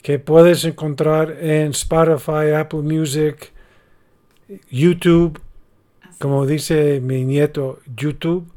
[0.00, 3.52] que puedes encontrar en Spotify, Apple Music,
[4.70, 5.40] YouTube,
[6.18, 8.51] como dice mi nieto, YouTube.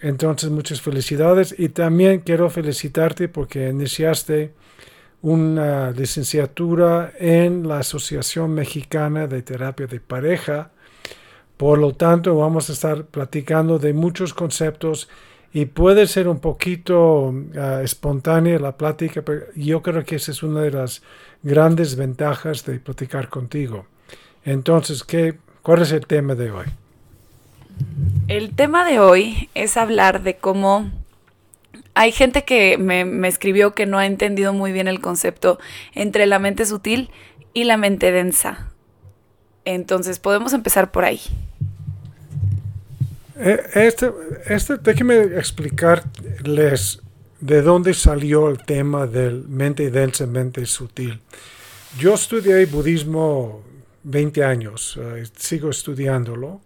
[0.00, 4.52] Entonces, muchas felicidades y también quiero felicitarte porque iniciaste
[5.22, 10.70] una licenciatura en la Asociación Mexicana de Terapia de Pareja.
[11.56, 15.08] Por lo tanto, vamos a estar platicando de muchos conceptos
[15.52, 20.42] y puede ser un poquito ah, espontánea la plática, pero yo creo que esa es
[20.42, 21.02] una de las
[21.42, 23.86] grandes ventajas de platicar contigo.
[24.44, 26.66] Entonces, ¿qué, ¿cuál es el tema de hoy?
[28.28, 30.90] El tema de hoy es hablar de cómo
[31.94, 35.58] hay gente que me, escribió que no ha entendido muy bien el concepto
[35.94, 37.10] entre la mente sutil
[37.54, 38.68] y la mente densa.
[39.64, 41.20] Entonces podemos empezar por ahí.
[43.38, 44.10] Eh, este,
[44.46, 47.00] este, déjeme explicarles
[47.40, 51.20] de dónde salió el tema del mente densa, mente sutil.
[51.98, 53.62] Yo estudié budismo
[54.02, 56.60] 20 años, eh, sigo estudiándolo,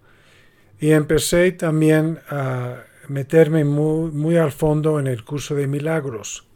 [0.80, 6.46] y empecé también a meterme muy, al fondo en el curso de milagros.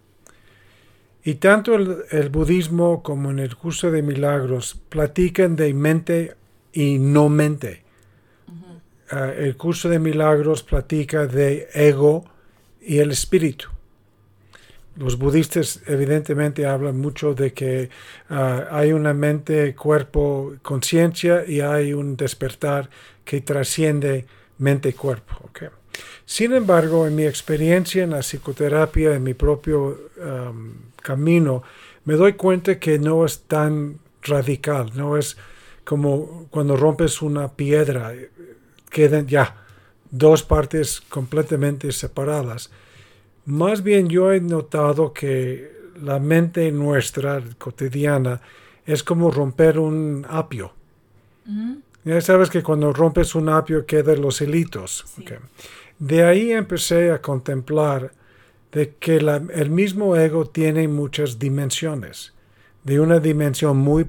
[1.22, 6.36] Y tanto el, budismo como en el curso de milagros platican de mente
[6.72, 7.82] y no mente.
[9.10, 12.24] Ah, el curso de milagros platica de ego
[12.80, 13.68] y el espíritu.
[14.96, 17.90] Los budistas evidentemente hablan mucho de que
[18.30, 22.88] ah, hay una mente, cuerpo, conciencia y hay un despertar
[23.24, 24.26] que trasciende
[24.58, 25.50] mente y cuerpo.
[26.26, 30.10] Sin embargo, en mi experiencia en la psicoterapia, en mi propio
[31.02, 31.62] camino,
[32.04, 35.36] me doy cuenta que no es tan radical, no es
[35.84, 38.12] como cuando rompes una piedra,
[38.90, 39.56] quedan ya
[40.10, 42.70] dos partes completamente separadas.
[43.46, 45.70] Más bien yo he notado que
[46.00, 48.40] la mente nuestra cotidiana
[48.86, 50.72] es como romper un apio.
[52.04, 55.06] Ya sabes que cuando rompes un apio quedan los hilitos.
[55.98, 58.12] De ahí empecé a contemplar
[58.72, 62.34] de que el mismo ego tiene muchas dimensiones.
[62.82, 64.06] De una dimensión muy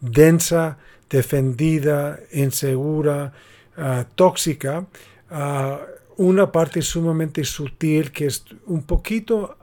[0.00, 0.78] densa,
[1.08, 3.32] defendida, insegura,
[3.76, 4.86] ah, tóxica,
[5.30, 5.80] a
[6.16, 9.56] una parte sumamente sutil que es un poquito,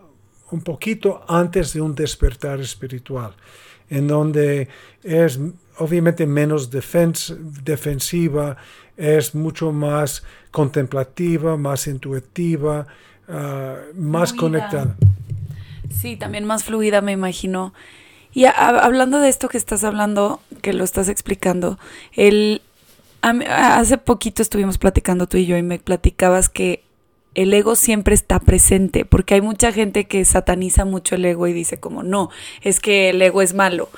[0.51, 3.33] un poquito antes de un despertar espiritual,
[3.89, 4.69] en donde
[5.03, 5.39] es
[5.77, 8.57] obviamente menos defensiva,
[8.97, 12.87] es mucho más contemplativa, más intuitiva,
[13.27, 14.95] ah, más conectada.
[15.89, 17.73] Sí, también más fluida, me imagino.
[18.33, 21.79] Y hablando de esto que estás hablando, que lo estás explicando,
[22.13, 22.61] el,
[23.21, 26.83] hace poquito estuvimos platicando tú y yo y me platicabas que
[27.33, 31.53] el ego siempre está presente, porque hay mucha gente que sataniza mucho el ego y
[31.53, 32.29] dice como, no,
[32.61, 33.89] es que el ego es malo.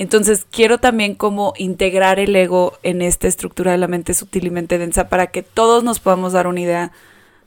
[0.00, 4.50] Entonces quiero también como integrar el ego en esta estructura de la mente sutil y
[4.50, 6.92] mente densa para que todos nos podamos dar una idea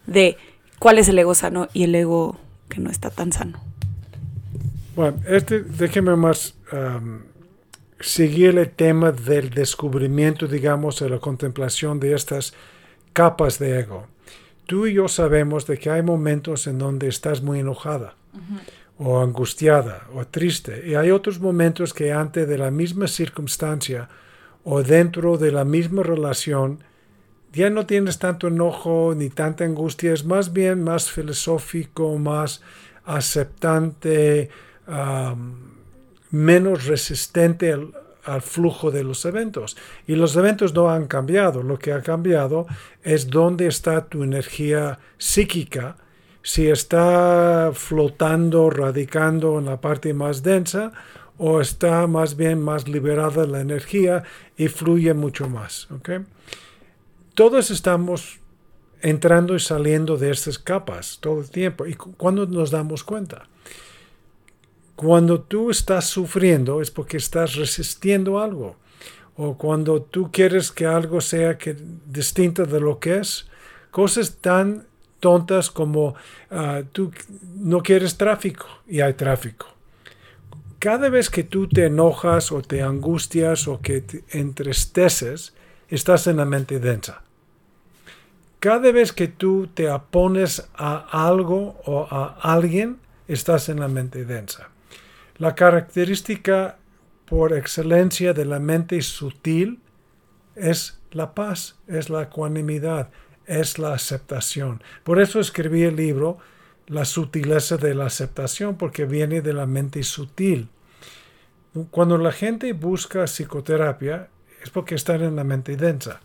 [0.06, 0.36] de
[0.78, 3.58] cuál es el ego sano y el ego que no está tan sano.
[4.98, 6.56] Bueno, este, déjeme más
[8.02, 12.54] seguir el tema del descubrimiento, digamos, de la contemplación de estas
[13.14, 14.08] capas de ego.
[14.66, 18.16] Tú y yo sabemos de que hay momentos en donde estás muy enojada
[19.04, 20.84] o angustiada o triste.
[20.86, 24.10] Y hay otros momentos que ante de la misma circunstancia
[24.64, 26.84] o dentro de la misma relación
[27.52, 32.62] ya no tienes tanto enojo ni tanta angustia, es más bien más filosófico, más
[33.04, 34.50] aceptante,
[36.30, 37.94] menos resistente al,
[38.24, 39.76] al, flujo de los eventos.
[40.06, 42.68] Y los eventos no han cambiado, lo que ha cambiado
[43.04, 45.98] es dónde está tu energía psíquica
[46.44, 50.92] si está flotando, radicando en la parte más densa
[51.38, 54.24] o está más bien más liberada la energía
[54.58, 55.88] y fluye mucho más.
[57.34, 58.40] Todos estamos
[59.02, 61.88] entrando y saliendo de estas capas todo el tiempo.
[61.88, 63.48] ¿Y cuando nos damos cuenta?
[64.96, 68.76] Cuando tú estás sufriendo es porque estás resistiendo algo.
[69.36, 73.48] O cuando tú quieres que algo sea que, distinto de lo que es.
[73.90, 74.86] Cosas tan
[75.22, 76.16] tontas como
[76.50, 77.14] ah, tú
[77.56, 79.68] no quieres tráfico y hay tráfico.
[80.80, 85.54] Cada vez que tú te enojas o te angustias o que te entristeces,
[85.88, 87.22] estás en la mente densa.
[88.60, 92.98] Cada vez que tú te opones a algo o a alguien,
[93.28, 94.70] estás en la mente densa.
[95.38, 96.78] La característica
[97.26, 99.80] por excelencia de la mente sutil
[100.56, 103.10] es la paz, es la ecuanimidad,
[103.52, 104.82] es la aceptación.
[105.04, 106.38] Por eso escribí el libro
[106.88, 110.70] La sutileza de la aceptación, porque viene de la mente sutil.
[111.90, 114.30] Cuando la gente busca psicoterapia,
[114.62, 116.22] es porque están en la mente densa.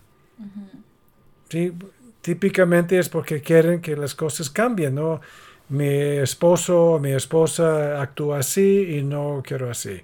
[1.49, 1.73] ¿Sí?
[2.21, 5.21] Típicamente es porque quieren que las cosas cambien, ¿no?
[5.69, 10.01] Mi esposo o mi esposa actúa así y no quiero así.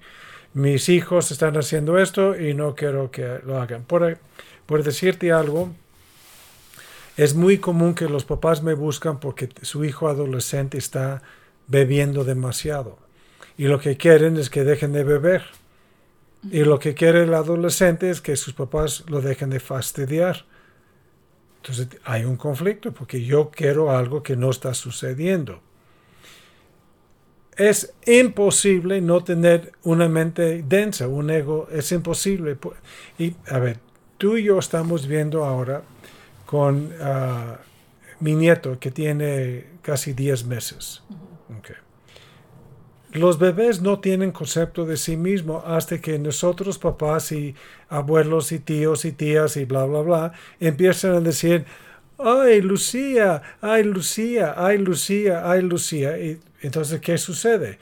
[0.54, 3.84] Mis hijos están haciendo esto y no quiero que lo hagan.
[3.84, 4.18] Por,
[4.66, 5.74] por decirte algo,
[7.18, 11.21] es muy común que los papás me buscan porque su hijo adolescente está
[11.68, 12.98] bebiendo demasiado.
[13.57, 15.44] Y lo que quieren es que dejen de beber.
[16.51, 20.45] Y lo que quiere el adolescente es que sus papás lo dejen de fastidiar.
[21.57, 25.62] Entonces hay un conflicto porque yo quiero algo que no está sucediendo.
[27.56, 32.57] Es imposible no tener una mente densa, un ego, es imposible.
[33.19, 33.80] Y a ver,
[34.18, 35.83] tú y yo estamos viendo ahora
[36.53, 37.57] con ah,
[38.19, 41.01] mi nieto que tiene casi 10 meses.
[43.11, 47.55] Los bebés no tienen concepto de sí mismo hasta que nosotros, papás y
[47.89, 51.65] abuelos y tíos y tías y bla, bla, bla, empiezan a decir,
[52.19, 56.19] ay, Lucía, ay, Lucía, ay, Lucía, ay, Lucía.
[56.19, 57.79] Y entonces, ¿qué sucede?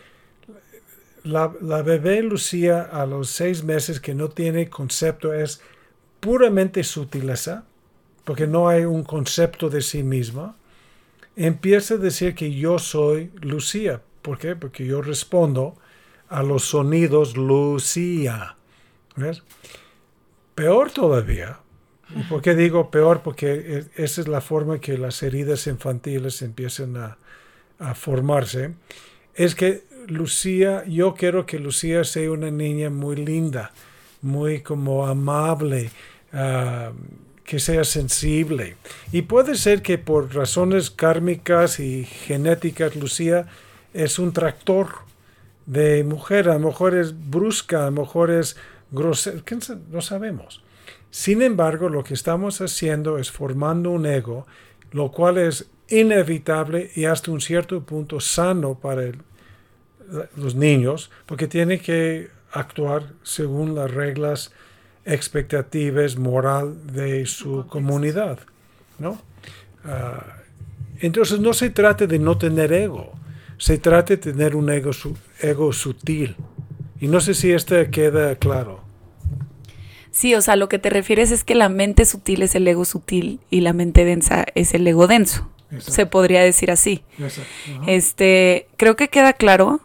[1.25, 5.61] La, la bebé Lucía a los seis meses que no tiene concepto es
[6.21, 7.65] puramente sutileza,
[8.23, 10.55] porque no hay un concepto de sí misma,
[11.35, 14.55] empieza a decir que yo soy Lucía, ¿Por qué?
[14.55, 15.75] Porque yo respondo
[16.29, 18.55] a los sonidos Lucía.
[19.15, 19.43] ¿Ves?
[20.55, 21.59] Peor todavía.
[22.15, 23.21] ¿Y por qué digo peor?
[23.21, 27.17] Porque esa es la forma que las heridas infantiles empiezan a,
[27.95, 28.75] formarse.
[29.33, 33.71] Es que Lucía, yo quiero que Lucía sea una niña muy linda,
[34.21, 35.89] muy como amable,
[36.31, 36.91] ah,
[37.45, 38.75] que sea sensible.
[39.11, 43.47] Y puede ser que por razones kármicas y genéticas, Lucía
[43.93, 44.89] es un tractor
[45.65, 48.57] de mujer, a lo mejor es brusca, a lo mejor es
[48.91, 49.41] grosera,
[49.89, 50.63] no sabemos.
[51.09, 54.47] Sin embargo, lo que estamos haciendo es formando un ego,
[54.91, 59.11] lo cual es inevitable y hasta un cierto punto sano para
[60.35, 64.51] los niños, porque tiene que actuar según las reglas
[65.05, 68.39] expectativas moral de su comunidad,
[68.99, 69.21] ¿no?
[69.83, 70.37] Ah,
[70.99, 73.13] entonces no se trata de no tener ego,
[73.57, 74.91] se trata de tener un ego,
[75.39, 76.35] ego sutil.
[76.99, 78.81] Y no sé si esto queda claro.
[80.11, 82.85] Sí, o sea, lo que te refieres es que la mente sutil es el ego
[82.85, 85.49] sutil y la mente densa es el ego denso.
[85.79, 87.03] Se podría decir así.
[87.87, 89.79] Este, creo que queda claro.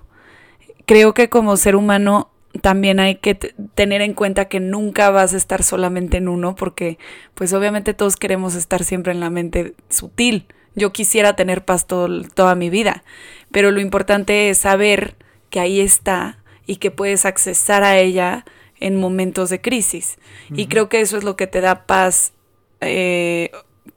[0.85, 2.29] Creo que como ser humano
[2.61, 3.35] también hay que
[3.75, 6.99] tener en cuenta que nunca vas a estar solamente en uno, porque
[7.35, 10.47] pues obviamente todos queremos estar siempre en la mente sutil.
[10.75, 13.03] Yo quisiera tener paz toda mi vida,
[13.51, 15.17] pero lo importante es saber
[15.49, 18.45] que ahí está y que puedes accesar a ella
[18.79, 20.19] en momentos de crisis.
[20.51, 22.33] Y creo que eso es lo que te da paz
[22.81, 23.51] eh,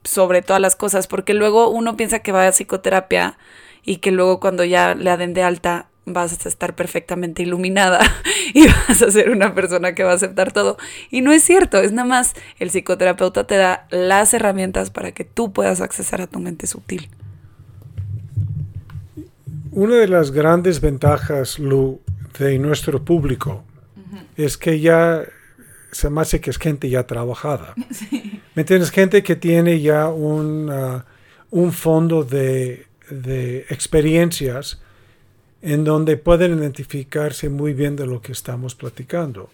[0.03, 3.37] sobre todas las cosas, porque luego uno piensa que va a psicoterapia
[3.83, 7.99] y que luego cuando ya le den de alta vas a estar perfectamente iluminada
[8.53, 10.77] y vas a ser una persona que va a aceptar todo.
[11.11, 15.23] Y no es cierto, es nada más el psicoterapeuta te da las herramientas para que
[15.23, 17.09] tú puedas accesar a tu mente sutil.
[19.71, 22.01] Una de las grandes ventajas, Lu,
[22.39, 23.63] de nuestro público
[24.35, 25.23] es que ya
[25.91, 27.73] se me hace que es gente ya trabajada.
[28.55, 28.91] ¿Me entiendes?
[28.91, 31.01] Gente que tiene ya un, uh,
[31.51, 34.81] un fondo de, de experiencias
[35.61, 39.49] en donde pueden identificarse muy bien de lo que estamos platicando.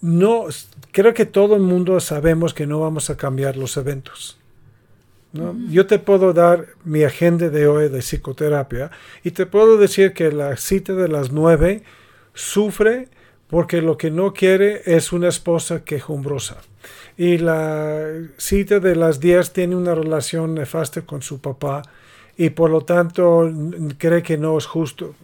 [0.00, 0.46] No,
[0.92, 4.38] creo que todo el mundo sabemos que no vamos a cambiar los eventos.
[5.68, 8.90] Yo te puedo dar mi agenda de hoy de psicoterapia
[9.22, 11.82] y te puedo decir que la cita de las nueve
[12.32, 13.08] sufre
[13.48, 16.58] porque lo que no quiere es una esposa quejumbrosa.
[17.16, 18.06] Y la
[18.38, 21.82] cita de las 10 tiene una relación nefasta con su papá
[22.36, 23.50] y por lo tanto
[23.98, 25.14] cree que no es justo.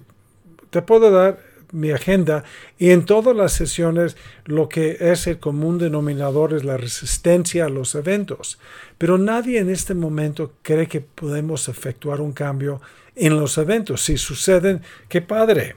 [0.71, 1.39] Te puedo dar
[1.73, 2.45] mi agenda
[2.79, 7.71] y en todas las sesiones lo que es el común denominador es la resistencia a
[7.71, 8.59] los eventos.
[8.99, 12.81] Pero nadie en este momento cree que podemos efectuar un cambio
[13.17, 14.03] en los eventos.
[14.03, 15.77] Si suceden, qué padre.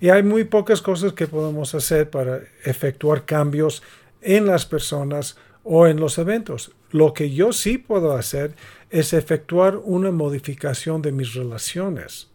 [0.00, 3.82] Y hay muy pocas cosas que podemos hacer para efectuar cambios
[4.20, 6.72] en las personas o en los eventos.
[6.90, 8.54] Lo que yo sí puedo hacer
[8.92, 12.28] es efectuar una modificación de mis relaciones.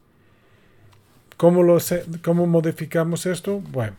[1.37, 1.77] ¿Cómo, lo
[2.23, 3.59] ¿Cómo modificamos esto?
[3.59, 3.95] Bueno,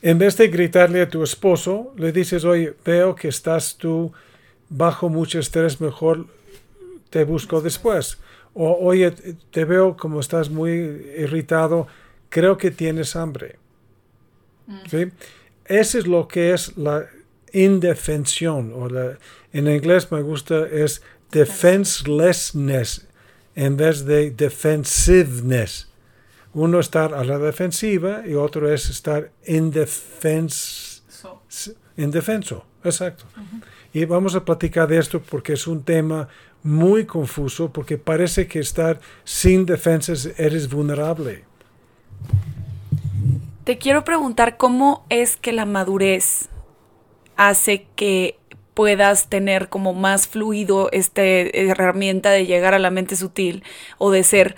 [0.00, 4.12] en vez de gritarle a tu esposo, le dices, oye, veo que estás tú
[4.68, 6.26] bajo mucho estrés, mejor
[7.10, 8.18] te busco después.
[8.54, 9.10] O, oye,
[9.50, 10.70] te veo como estás muy
[11.18, 11.88] irritado,
[12.28, 13.56] creo que tienes hambre.
[14.68, 14.78] Mm.
[14.88, 15.12] ¿Sí?
[15.64, 17.06] Eso es lo que es la
[17.52, 19.18] indefensión, o la,
[19.52, 23.06] en inglés me gusta es defenselessness
[23.54, 25.88] en vez de defensiveness.
[26.54, 31.02] Uno estar a la defensiva y otro es estar indefenso.
[31.96, 32.64] indefenso.
[32.84, 33.24] Exacto.
[33.92, 36.28] Y vamos a platicar de esto porque es un tema
[36.62, 41.44] muy confuso, porque parece que estar sin defensas eres vulnerable.
[43.64, 46.48] Te quiero preguntar cómo es que la madurez
[47.36, 48.38] hace que
[48.74, 53.62] puedas tener como más fluido esta herramienta de llegar a la mente sutil
[53.98, 54.56] o de ser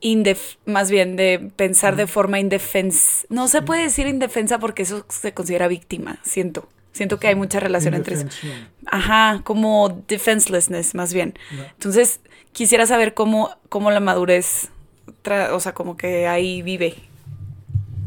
[0.00, 3.26] indef más bien de pensar de forma indefensa.
[3.28, 6.68] No se puede decir indefensa porque eso se considera víctima, siento.
[6.92, 8.26] Siento que hay mucha relación entre eso.
[8.86, 11.34] Ajá, como defenselessness más bien.
[11.72, 12.20] Entonces,
[12.52, 14.70] quisiera saber cómo, cómo la madurez,
[15.52, 16.96] o sea, como que ahí vive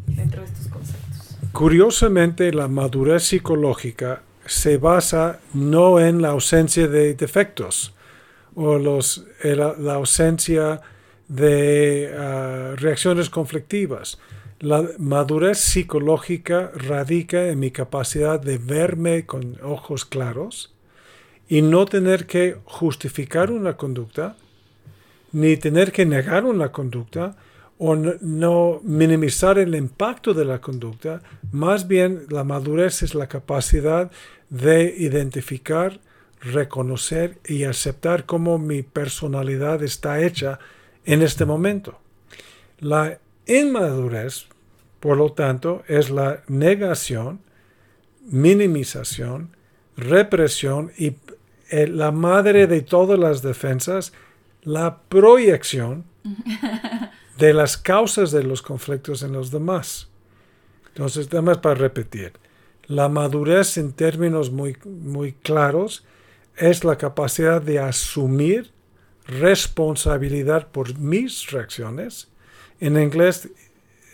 [0.07, 1.37] dentro de estos conceptos.
[1.53, 7.93] Curiosamente, la madurez psicológica se basa no en la ausencia de defectos
[8.55, 10.81] o los, la ausencia
[11.27, 14.19] de ah, reacciones conflictivas.
[14.59, 20.73] La madurez psicológica radica en mi capacidad de verme con ojos claros
[21.49, 24.37] y no tener que justificar una conducta,
[25.31, 27.35] ni tener que negar una conducta,
[27.77, 34.11] o no, minimizar el impacto de la conducta, más bien la madurez es la capacidad
[34.49, 35.99] de identificar,
[36.39, 40.59] reconocer y aceptar cómo mi personalidad está hecha
[41.05, 41.99] en este momento.
[42.79, 44.45] La inmadurez,
[44.99, 47.41] por lo tanto, es la negación,
[48.25, 49.49] minimización,
[49.97, 51.15] represión y
[51.69, 54.13] eh, la madre de todas las defensas,
[54.61, 56.05] la proyección
[57.37, 60.09] de las causas de los conflictos en los demás.
[60.89, 62.33] Entonces, más para repetir,
[62.85, 66.05] la madurez en términos muy, muy claros
[66.55, 68.71] es la capacidad de asumir
[69.25, 72.27] responsabilidad por mis reacciones.
[72.79, 73.49] En inglés,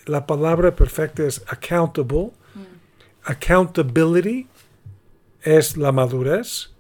[0.06, 2.32] la palabra perfecta es accountable.
[2.56, 3.32] Mm.
[3.32, 4.48] Accountability
[5.42, 6.72] es la madurez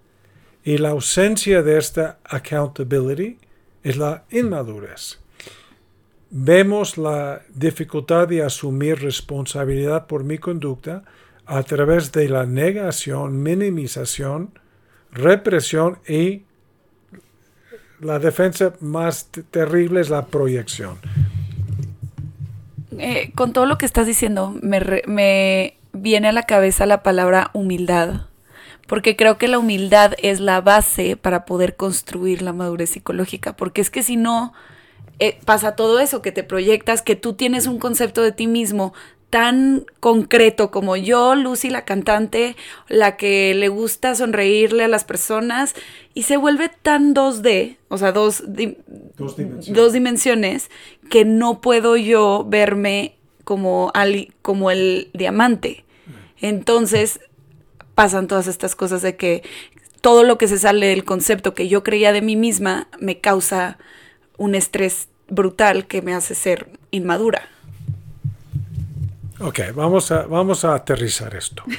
[0.63, 3.37] y la ausencia de esta accountability
[3.83, 5.18] es la inmadurez
[6.31, 11.03] vemos la dificultad de asumir responsabilidad por mi conducta
[11.45, 14.51] a través de la negación, minimización,
[15.11, 16.43] represión y
[17.99, 20.99] la defensa más terrible es la proyección.
[22.97, 27.49] Eh, con todo lo que estás diciendo, me, me viene a la cabeza la palabra
[27.53, 28.27] humildad,
[28.87, 33.81] porque creo que la humildad es la base para poder construir la madurez psicológica, porque
[33.81, 34.53] es que si no,
[35.19, 38.93] eh, pasa todo eso, que te proyectas, que tú tienes un concepto de ti mismo
[39.29, 42.55] tan concreto como yo, Lucy, la cantante,
[42.87, 45.75] la que le gusta sonreírle a las personas,
[46.13, 50.71] y se vuelve tan 2D, o sea, dos, dos, dimensiones.
[51.09, 53.91] que no puedo yo verme como,
[54.41, 55.85] como el diamante.
[56.41, 57.19] Entonces
[57.95, 59.43] pasan todas estas cosas de que
[60.01, 63.77] todo lo que se sale del concepto que yo creía de mí misma me causa
[64.37, 67.47] un estrés brutal que me hace ser inmadura.
[69.39, 71.63] Ok, vamos a, vamos a aterrizar esto.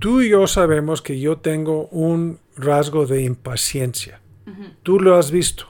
[0.00, 4.20] Tú y yo sabemos que yo tengo un rasgo de impaciencia.
[4.82, 5.66] Tú lo has visto,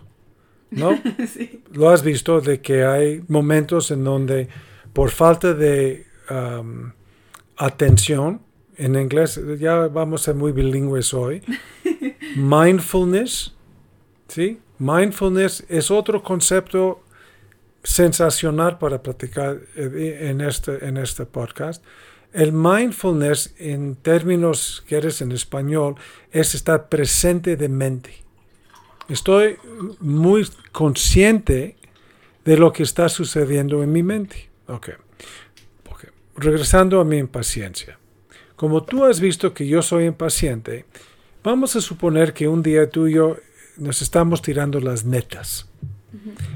[0.71, 0.97] ¿no?
[1.27, 1.63] sí.
[1.73, 4.49] Lo has visto de que hay momentos en donde
[4.93, 6.93] por falta de um,
[7.57, 8.41] atención,
[8.77, 11.43] en inglés ya vamos a ser muy bilingües hoy,
[12.37, 13.53] mindfulness,
[14.31, 14.61] ¿sí?
[14.79, 17.03] Mindfulness es otro concepto
[17.83, 21.85] sensacional para practicar eh, en este, en este podcast.
[22.33, 25.97] El mindfulness, en términos que eres en español,
[26.31, 28.15] es estar presente de mente.
[29.09, 29.57] Estoy
[29.99, 31.77] muy consciente
[32.45, 34.49] de lo que está sucediendo en mi mente.
[34.69, 34.91] Ok.
[35.91, 36.11] okay.
[36.37, 37.99] Regresando a mi impaciencia.
[38.55, 40.85] Como tú has visto que yo soy impaciente,
[41.43, 43.15] vamos a suponer que un día tú y
[43.81, 45.69] nos estamos tirando las netas.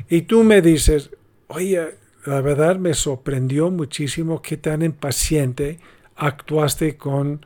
[0.08, 1.10] Y tú me dices,
[1.48, 5.78] oye, la verdad me sorprendió muchísimo qué tan impaciente
[6.16, 7.44] actuaste con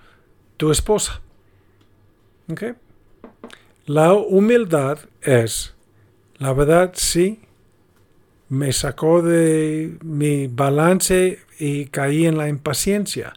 [0.56, 1.20] tu esposa.
[2.50, 2.74] ¿Okay?
[3.86, 5.74] La humildad es,
[6.38, 7.40] la verdad sí,
[8.48, 13.34] me sacó de mi balance y caí en la impaciencia.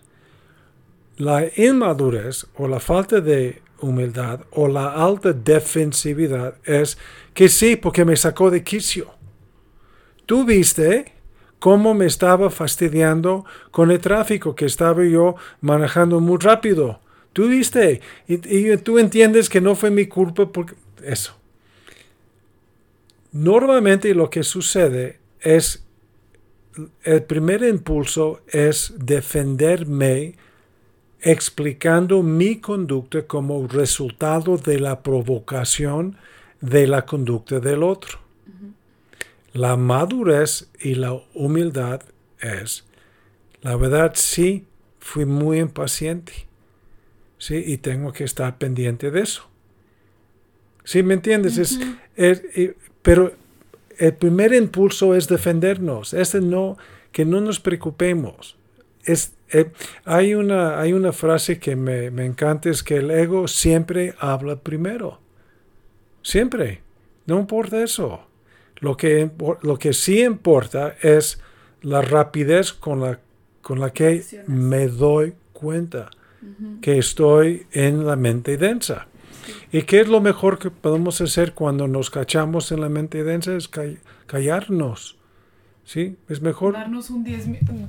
[1.17, 6.97] La inmadurez o la falta de humildad o la alta defensividad es
[7.33, 9.11] que sí, porque me sacó de quicio.
[10.25, 11.13] Tú viste
[11.59, 17.01] cómo me estaba fastidiando con el tráfico que estaba yo manejando muy rápido.
[17.33, 21.37] Tú viste, y, tú entiendes que no fue mi culpa porque eso.
[23.31, 25.85] Normalmente lo que sucede es,
[27.03, 30.35] el primer impulso es defenderme
[31.21, 36.17] explicando mi conducta como resultado de la provocación
[36.59, 38.19] de la conducta del otro.
[39.53, 42.01] La madurez y la humildad
[42.39, 42.85] es,
[43.61, 44.65] la verdad sí,
[44.99, 46.51] fui muy impaciente
[47.41, 47.55] ¿sí?
[47.65, 49.49] Y tengo que estar pendiente de eso.
[50.83, 51.79] ¿Sí me entiendes?
[52.15, 52.43] es,
[53.01, 53.33] pero
[53.97, 56.77] el primer impulso es defendernos, es no,
[57.11, 58.57] que no nos preocupemos.
[59.03, 59.71] Es, eh,
[60.05, 65.19] hay, una, hay una frase que me, encanta, es que el ego siempre habla primero.
[66.21, 66.81] Siempre.
[67.25, 68.21] No importa eso.
[68.79, 69.29] Lo que,
[69.61, 71.39] lo que sí importa es
[71.81, 73.19] la rapidez con la,
[73.61, 76.09] con la que me doy cuenta
[76.81, 79.07] que estoy en la mente densa.
[79.71, 83.55] ¿Y qué es lo mejor que podemos hacer cuando nos cachamos en la mente densa?
[83.55, 83.69] Es
[84.25, 85.17] callarnos.
[85.91, 86.15] ¿Sí?
[86.29, 86.71] Es mejor.
[86.71, 87.47] Darnos, un diez,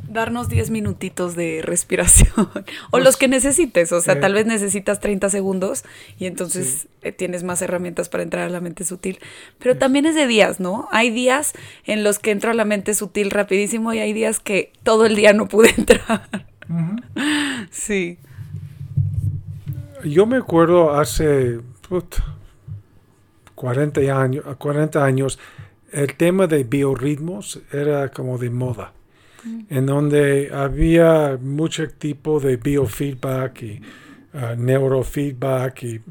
[0.08, 2.32] darnos diez minutitos de respiración.
[2.90, 3.92] o los que necesites.
[3.92, 4.34] O sea, tal eh.
[4.34, 5.84] vez necesitas 30 segundos
[6.18, 9.20] y entonces eh, tienes más herramientas para entrar a la mente sutil.
[9.60, 10.88] Pero también es de días, ¿no?
[10.90, 11.52] Hay días
[11.84, 15.14] en los que entro a la mente sutil rapidísimo y hay días que todo el
[15.14, 16.48] día no pude entrar.
[17.70, 18.18] Sí.
[20.02, 21.60] Yo me acuerdo hace
[23.54, 25.38] 40, años, 40 años,
[25.92, 28.92] el tema de biorritmos era como de moda,
[29.44, 29.60] mm.
[29.68, 33.82] en donde había mucho tipo de biofeedback y
[34.32, 36.02] uh, neurofeedback y uh,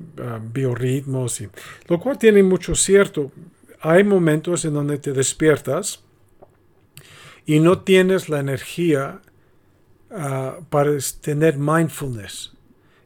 [0.54, 1.50] biorritmos, y,
[1.88, 3.32] lo cual tiene mucho cierto.
[3.82, 6.04] Hay momentos en donde te despiertas
[7.46, 9.22] y no tienes la energía
[10.12, 10.92] uh, para
[11.22, 12.54] tener mindfulness.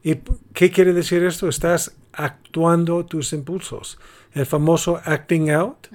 [0.03, 0.17] ¿Y
[0.53, 1.47] qué quiere decir esto?
[1.47, 3.97] Estás actuando tus impulsos.
[4.33, 5.87] El famoso acting out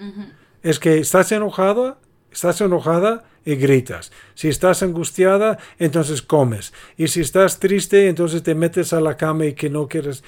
[0.62, 1.98] es que estás enojado,
[2.32, 4.12] estás enojada y gritas.
[4.34, 6.72] Si estás angustiada, entonces comes.
[6.96, 10.22] Y si estás triste, entonces te metes a la cama y que no quieres.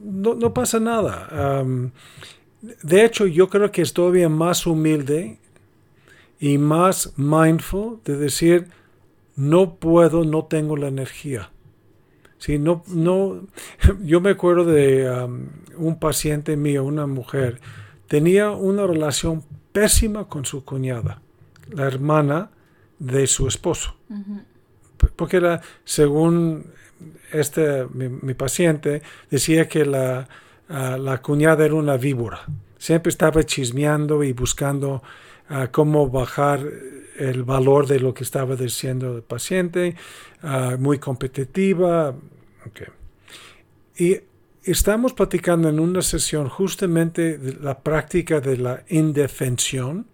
[0.00, 1.64] No, pasa nada.
[2.82, 5.38] de hecho, yo creo que es todavía más humilde
[6.40, 8.68] y más mindful de decir,
[9.36, 11.50] no puedo, no tengo la energía.
[12.38, 13.46] Sí, no, no,
[14.02, 15.08] yo me acuerdo de
[15.76, 17.60] un paciente mío, una mujer,
[18.08, 21.20] tenía una relación pésima con su cuñada,
[21.70, 22.50] la hermana
[22.98, 23.96] de su esposo.
[25.16, 26.66] Porque era, según
[27.32, 30.28] este, mi, paciente, decía que la,
[30.68, 32.40] uh, la, cuñada era una víbora.
[32.78, 35.02] Siempre estaba chismeando y buscando
[35.50, 36.60] uh, cómo bajar
[37.18, 39.96] el valor de lo que estaba diciendo el paciente,
[40.78, 42.14] muy competitiva,
[43.96, 44.18] y
[44.64, 50.06] estamos platicando en una sesión justamente de la práctica de la indefensión.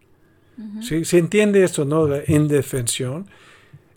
[0.80, 2.08] ¿Se entiende esto, no?
[2.08, 3.28] La indefensión.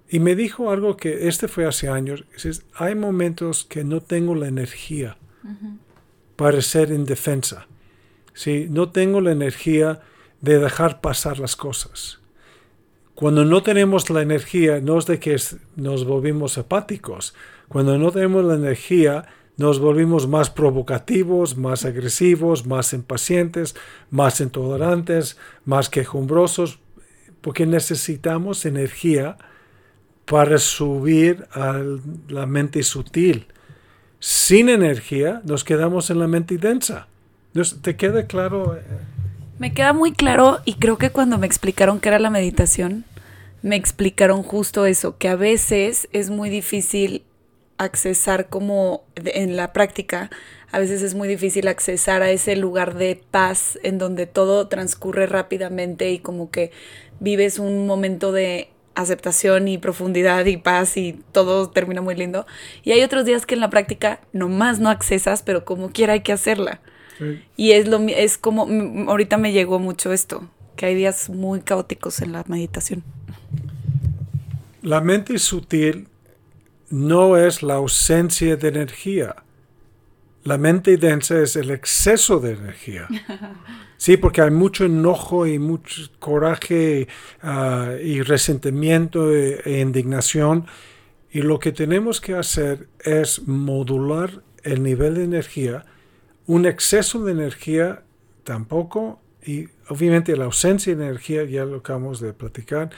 [0.10, 2.26] Y me dijo algo que este fue hace años.
[2.76, 5.18] hay momentos que no tengo la energía
[6.36, 7.68] para ser indefensa.
[8.34, 8.68] ¿sí?
[8.70, 10.02] No tengo la energía
[10.42, 12.20] de dejar pasar las cosas.
[13.16, 15.38] Cuando no tenemos la energía, no es de que
[15.76, 17.36] nos volvimos apáticos,
[17.68, 19.28] cuando no tenemos la energía,
[19.62, 23.76] nos volvimos más provocativos, más agresivos, más impacientes,
[24.10, 26.80] más intolerantes, más quejumbrosos,
[27.41, 29.38] porque necesitamos energía
[30.26, 31.82] para subir a
[32.28, 33.47] la mente sutil.
[34.19, 37.08] Sin energía nos quedamos en la mente densa.
[37.82, 38.78] ¿Te queda claro?
[39.60, 43.06] Me queda muy claro y creo que cuando me explicaron qué era la meditación,
[43.62, 47.24] me explicaron justo eso, que a veces es muy difícil
[47.84, 50.30] accesar como en la práctica,
[50.72, 55.26] a veces es muy difícil accesar a ese lugar de paz en donde todo transcurre
[55.26, 56.72] rápidamente y como que
[57.20, 62.46] vives un momento de aceptación y profundidad y paz y todo termina muy lindo.
[62.84, 66.22] Y hay otros días que en la práctica nomás no accesas, pero como quiera hay
[66.22, 66.82] que hacerla.
[67.56, 68.67] Y es, lo, es como,
[69.08, 73.04] ahorita me llegó mucho esto, que hay días muy caóticos en la meditación.
[74.82, 76.08] La mente sutil
[76.91, 79.36] no es la ausencia de energía.
[80.43, 83.08] La mente densa es el exceso de energía.
[84.01, 87.08] Sí, porque hay mucho enojo y mucho coraje
[87.43, 90.65] ah, y resentimiento e, e, indignación.
[91.32, 95.86] Y lo que tenemos que hacer es modular el nivel de energía.
[96.47, 98.01] Un exceso de energía
[98.43, 99.21] tampoco.
[99.45, 102.89] Y obviamente la ausencia de energía ya lo acabamos de platicar.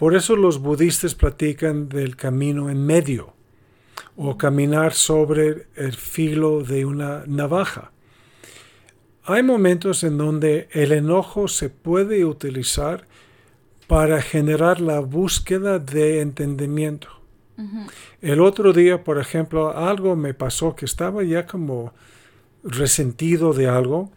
[0.00, 3.34] Por eso los budistas platican del camino en medio
[4.16, 7.92] o caminar sobre el filo de una navaja.
[9.24, 13.04] Hay momentos en donde el enojo se puede utilizar
[13.88, 17.08] para generar la búsqueda de entendimiento.
[18.22, 21.92] El otro día, por ejemplo, algo me pasó que estaba ya como
[22.64, 24.10] resentido de algo.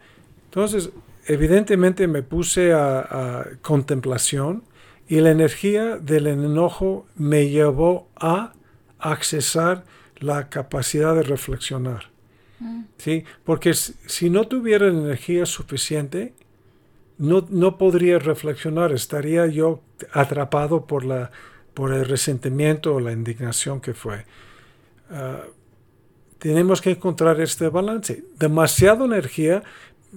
[0.46, 0.88] Entonces,
[1.26, 4.62] evidentemente me puse a, a contemplación
[5.08, 8.54] y la energía del enojo me llevó a
[8.98, 9.84] accesar
[10.18, 12.10] la capacidad de reflexionar.
[12.60, 12.82] Mm.
[12.96, 13.24] ¿sí?
[13.44, 16.32] Porque si no tuviera energía suficiente,
[17.18, 19.80] no, no podría reflexionar, estaría yo
[20.12, 21.30] atrapado por, la,
[21.74, 24.24] por el resentimiento o la indignación que fue.
[25.10, 25.42] Ah,
[26.38, 28.24] tenemos que encontrar este balance.
[28.38, 29.62] Demasiada energía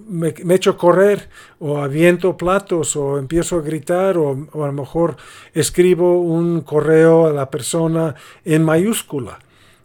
[0.07, 1.29] me, echo correr
[1.59, 5.17] o aviento platos o empiezo a gritar o, a lo mejor
[5.53, 9.39] escribo un correo a la persona en mayúscula.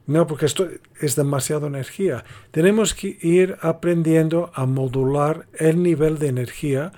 [0.06, 0.68] No, porque esto
[1.00, 2.24] es demasiada energía.
[2.50, 6.92] Tenemos que ir aprendiendo a modular el nivel de energía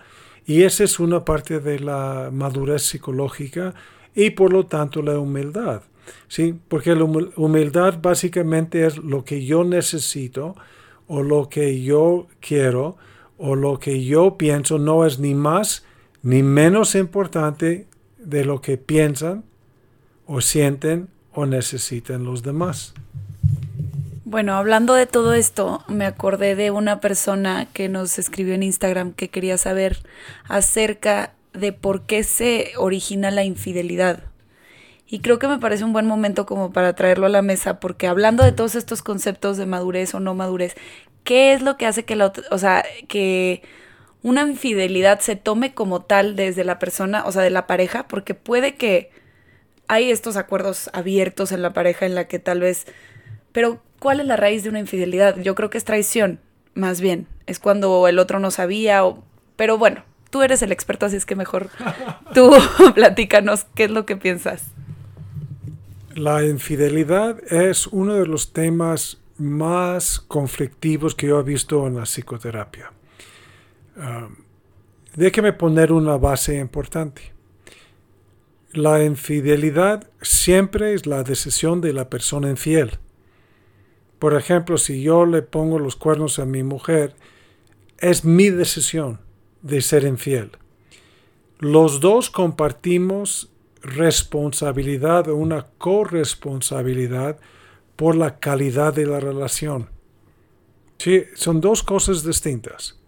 [0.47, 3.75] y esa es una parte de la madurez psicológica
[4.15, 5.83] y por lo tanto la humildad.
[6.29, 6.55] ¿sí?
[6.69, 10.57] Porque la humildad básicamente es lo que yo necesito
[11.07, 12.97] o lo que yo quiero
[13.39, 15.85] o lo que yo pienso no es ni más
[16.23, 17.87] ni menos importante
[18.19, 19.45] de lo que piensan
[20.27, 22.95] o sienten o necesitan los demás.
[24.25, 29.13] Bueno, hablando de todo esto, me acordé de una persona que nos escribió en Instagram
[29.13, 29.99] que quería saber
[30.49, 34.25] acerca de por qué se origina la infidelidad.
[35.15, 38.09] Y creo que me parece un buen momento como para traerlo a la mesa, porque
[38.09, 40.75] hablando de todos estos conceptos de madurez o no madurez,
[41.23, 43.63] ¿qué es lo que hace que la o sea, que
[44.25, 48.09] una infidelidad se tome como tal desde la persona, o sea, de la pareja?
[48.09, 49.13] Porque puede que
[49.87, 52.85] hay estos acuerdos abiertos en la pareja en la que tal vez,
[53.53, 55.39] pero ¿cuál es la raíz de una infidelidad?
[55.39, 56.41] Yo creo que es traición,
[56.75, 57.29] más bien.
[57.47, 59.23] Es cuando el otro no sabía, o,
[59.55, 61.69] pero bueno, tú eres el experto, así es que mejor
[62.35, 62.53] tú
[62.97, 64.75] platícanos qué es lo que piensas.
[66.15, 72.05] La infidelidad es uno de los temas más conflictivos que yo he visto en la
[72.05, 72.93] psicoterapia.
[75.17, 77.33] Déjeme poner una base importante.
[78.73, 82.99] La infidelidad siempre es la decisión de la persona infiel.
[84.21, 87.17] Por ejemplo, si yo le pongo los cuernos a mi mujer,
[87.99, 89.19] es mi decisión
[89.63, 90.53] de ser infiel.
[91.59, 93.51] Los dos compartimos
[93.85, 97.39] responsabilidad o una corresponsabilidad
[97.97, 99.91] por la calidad de la relación.
[100.99, 102.99] Sí, son dos cosas distintas.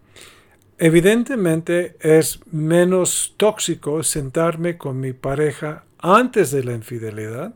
[0.77, 7.55] Evidentemente es menos tóxico sentarme con mi pareja antes de la infidelidad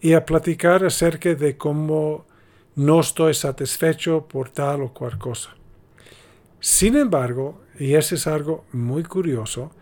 [0.00, 2.26] y a platicar acerca de cómo
[2.74, 5.56] no estoy satisfecho por tal o cual cosa.
[6.60, 9.72] Sin embargo, y ese es algo muy curioso,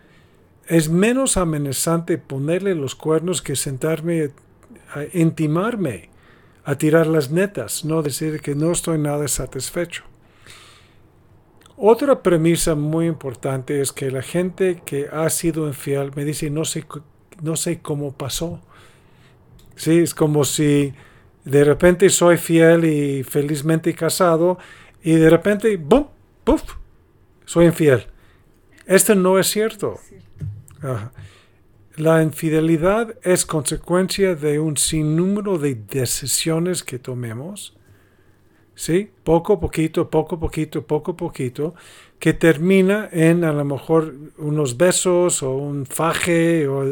[0.67, 4.31] es menos amenazante ponerle los cuernos que sentarme
[4.93, 6.09] a intimarme,
[6.63, 10.03] a tirar las netas, no decir que no estoy nada satisfecho.
[11.77, 16.63] Otra premisa muy importante es que la gente que ha sido infiel me dice no
[16.63, 16.85] sé,
[17.41, 18.61] no sé cómo pasó.
[19.75, 20.93] Sí, es como si
[21.43, 24.59] de repente soy fiel y felizmente casado
[25.01, 26.05] y de repente, ¡bum!
[26.43, 26.61] ¡puf!
[27.45, 28.05] Soy infiel.
[28.85, 29.99] Esto no es cierto.
[31.97, 37.77] La infidelidad es consecuencia de un sinnúmero de decisiones que tomemos
[38.81, 39.11] ¿sí?
[39.23, 41.75] Poco poquito, poco poquito, poco a poquito,
[42.19, 46.83] que termina en a lo mejor unos besos o un faje o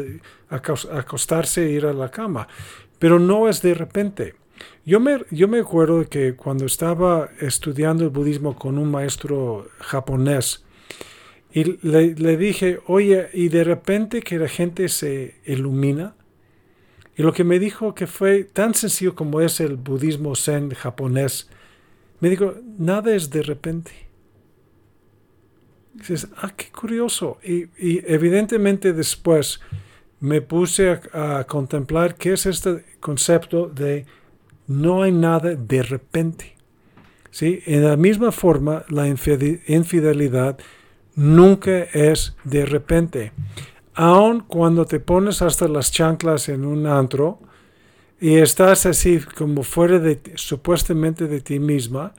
[0.50, 2.46] acostarse e ir a la cama.
[2.98, 4.34] Pero no es de repente.
[4.84, 10.64] Yo me, yo me acuerdo que cuando estaba estudiando el budismo con un maestro japonés,
[11.52, 16.14] y le, dije, oye, y de repente que la gente se ilumina.
[17.16, 21.50] Y lo que me dijo que fue tan sencillo como es el budismo zen japonés,
[22.20, 23.90] me dijo, nada es de repente.
[25.94, 27.38] dices, ah, qué curioso.
[27.42, 29.60] Y, y, evidentemente después
[30.20, 34.06] me puse a, a contemplar qué es este concepto de
[34.68, 36.56] no hay nada de repente.
[37.32, 37.62] ¿Sí?
[37.66, 40.58] En la misma forma, la infidelidad
[41.14, 43.32] nunca es de repente.
[43.94, 47.38] Aun cuando te pones hasta las chanclas en un antro
[48.20, 50.00] y estás así como fuera
[50.36, 52.12] supuestamente de ti misma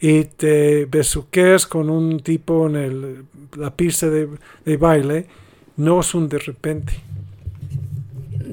[0.00, 4.28] y te besuqueas con un tipo en la pista de,
[4.64, 5.26] de baile,
[5.76, 6.92] no es un de repente.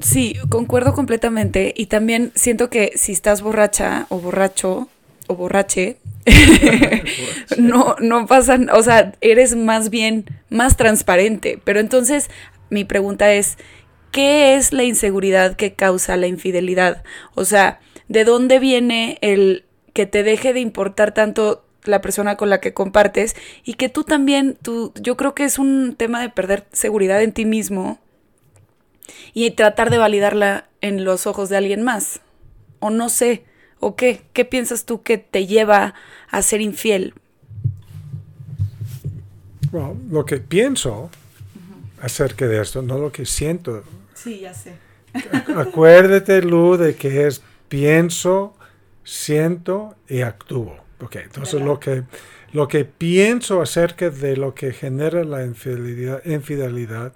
[0.00, 1.72] Sí, concuerdo completamente.
[1.76, 4.88] Y también siento que si estás borracha o borracho
[5.26, 5.98] o borrache,
[7.58, 11.60] no, no pasan, o sea, eres más bien más transparente.
[11.64, 12.30] Pero entonces
[12.70, 13.58] mi pregunta es,
[14.10, 17.02] ¿qué es la inseguridad que causa la infidelidad?
[17.34, 22.48] O sea, ¿de dónde viene el que te deje de importar tanto la persona con
[22.48, 26.28] la que compartes y que tú también, tú, yo creo que es un tema de
[26.30, 27.98] perder seguridad en ti mismo
[29.34, 32.20] y tratar de validarla en los ojos de alguien más.
[32.78, 33.44] O no sé,
[33.82, 34.22] ¿o qué?
[34.32, 35.94] ¿Qué piensas tú que te lleva
[36.30, 37.14] a ser infiel?
[39.72, 41.10] Bueno, lo que pienso
[42.00, 43.82] acerca de esto, no lo que siento.
[44.14, 44.76] Sí, ya sé.
[45.56, 48.54] Acuérdate, Lu, de que es pienso,
[49.02, 50.76] siento y actúo.
[51.00, 52.04] Ok, entonces lo que,
[52.52, 57.12] lo que pienso acerca de lo que genera la infidelidad, infidelidad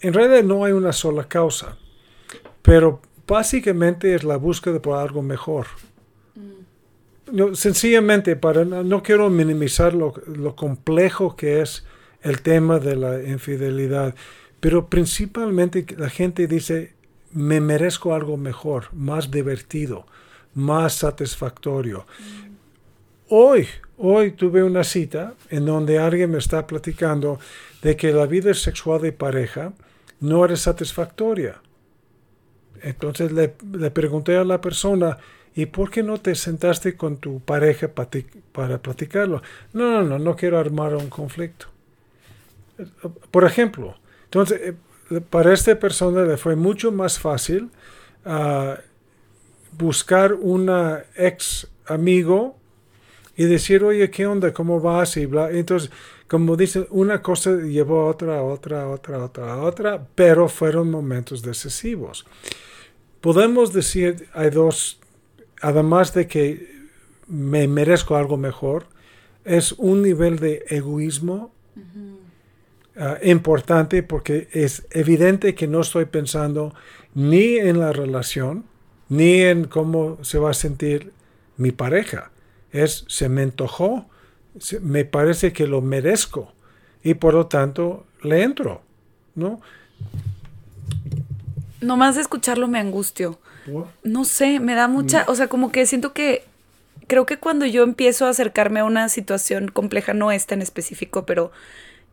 [0.00, 1.76] en realidad no hay una sola causa,
[2.62, 5.66] pero básicamente es la búsqueda por algo mejor.
[6.34, 7.54] Mm.
[7.54, 10.12] sencillamente, para, no quiero minimizar lo,
[10.56, 11.84] complejo que es
[12.22, 14.14] el tema de la infidelidad,
[14.60, 16.94] pero principalmente la gente dice,
[17.32, 20.06] me merezco algo mejor, más divertido,
[20.54, 22.06] más satisfactorio.
[22.18, 22.48] Mm.
[23.28, 27.38] Hoy, hoy tuve una cita en donde alguien me está platicando
[27.82, 29.74] de que la vida sexual de pareja
[30.18, 31.60] no era satisfactoria.
[32.82, 33.48] Entonces le,
[33.90, 35.18] pregunté a la persona,
[35.54, 37.90] ¿y por qué no te sentaste con tu pareja
[38.52, 39.42] para platicarlo?
[39.72, 41.66] No, no, no, no quiero armar un conflicto.
[43.30, 44.60] Por ejemplo, entonces,
[45.10, 47.70] eh, para esta persona le fue mucho más fácil
[48.24, 48.78] ah,
[49.76, 52.56] buscar una ex amigo
[53.36, 54.52] y decir, oye, ¿qué onda?
[54.52, 55.16] ¿Cómo vas?
[55.16, 55.50] Y bla.
[55.50, 55.90] Entonces,
[56.28, 62.26] como dice, una cosa llevó a otra, otra, otra, otra, otra, pero fueron momentos decisivos.
[63.22, 65.00] Podemos decir, hay dos,
[65.62, 66.78] además de que
[67.26, 68.86] me merezco algo mejor,
[69.44, 71.50] es un nivel de egoísmo
[72.96, 76.74] ah, importante porque es evidente que no estoy pensando
[77.14, 78.66] ni en la relación,
[79.08, 81.12] ni en cómo se va a sentir
[81.56, 82.30] mi pareja.
[82.70, 84.06] Es, se me antojó,
[84.80, 86.52] me parece que lo merezco
[87.02, 88.82] y por lo tanto le entro,
[89.34, 89.60] ¿no?
[91.80, 93.38] Nomás de escucharlo me angustio.
[94.02, 95.30] No sé, me da mucha, mm.
[95.30, 96.44] o sea, como que siento que
[97.06, 101.26] creo que cuando yo empiezo a acercarme a una situación compleja, no esta en específico,
[101.26, 101.52] pero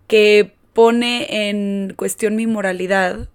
[0.08, 3.30] que pone en cuestión mi moralidad,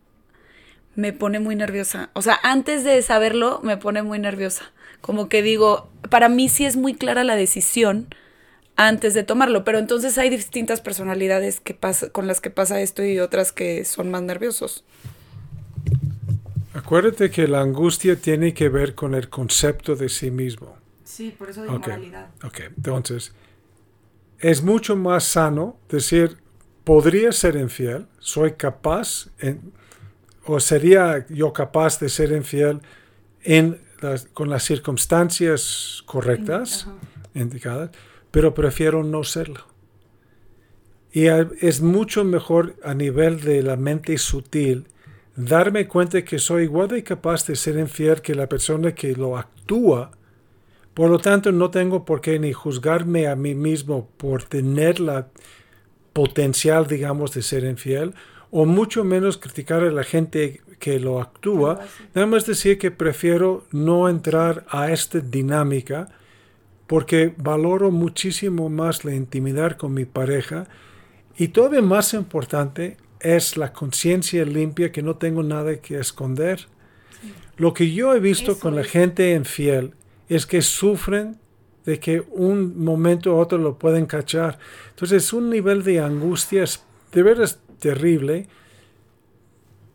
[0.96, 2.10] me pone muy nerviosa.
[2.12, 4.70] O sea, antes de saberlo, me pone muy nerviosa.
[5.00, 8.14] Como que digo, para mí sí es muy clara la decisión,
[8.88, 13.04] antes de tomarlo, pero entonces hay distintas personalidades que pasa, con las que pasa esto
[13.04, 14.84] y otras que son más nerviosos.
[16.72, 20.78] Acuérdate que la angustia tiene que ver con el concepto de sí mismo.
[21.04, 22.30] Sí, por eso de moralidad.
[22.42, 23.34] Ok, entonces,
[24.38, 26.38] es mucho más sano decir,
[26.82, 29.28] podría ser infiel, soy capaz,
[30.46, 32.80] o sería yo capaz de ser infiel
[33.42, 33.78] en
[34.32, 36.86] con las circunstancias correctas,
[37.34, 37.90] indicadas,
[38.30, 39.66] pero prefiero no serlo.
[41.12, 44.86] Y es mucho mejor a nivel de la mente sutil
[45.36, 49.36] darme cuenta que soy igual de capaz de ser infiel que la persona que lo
[49.36, 50.12] actúa.
[50.94, 55.28] Por lo tanto, no tengo por qué ni juzgarme a mí mismo por tener la
[56.12, 58.14] potencial, digamos, de ser infiel,
[58.50, 61.80] o mucho menos criticar a la gente que lo actúa,
[62.14, 66.08] nada más decir que prefiero no entrar a esta dinámica
[66.90, 70.66] porque valoro muchísimo más la intimidad con mi pareja
[71.36, 76.66] y todavía más importante es la conciencia limpia que no tengo nada que esconder.
[77.56, 79.94] Lo que yo he visto con la gente infiel
[80.28, 81.38] es que sufren
[81.84, 84.58] de que un momento u otro lo pueden cachar.
[84.88, 86.64] Entonces es un nivel de angustia
[87.12, 88.48] de veras terrible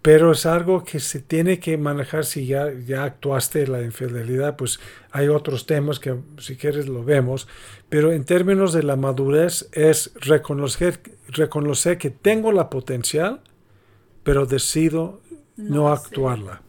[0.05, 4.79] pero es algo que se tiene que manejar si ya, ya actuaste la infidelidad, pues
[5.09, 7.47] hay otros temas que si quieres lo vemos,
[7.89, 13.41] pero en términos de la madurez es reconocer, reconocer que tengo la potencial,
[14.21, 15.21] pero decido
[15.57, 16.61] no, actuarla.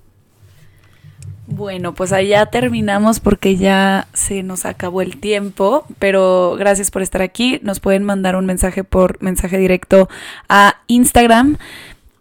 [1.46, 7.20] Bueno, pues allá terminamos porque ya se nos acabó el tiempo, pero gracias por estar
[7.20, 7.60] aquí.
[7.62, 10.08] Nos pueden mandar un mensaje por mensaje directo
[10.48, 11.58] a Instagram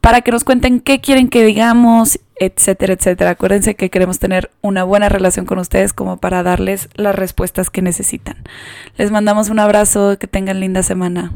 [0.06, 3.32] para que nos cuenten qué quieren que digamos, etcétera, etcétera.
[3.32, 7.82] Acuérdense que queremos tener una buena relación con ustedes como para darles las respuestas que
[7.82, 8.38] necesitan.
[8.98, 11.32] Les mandamos un abrazo, que tengan linda semana.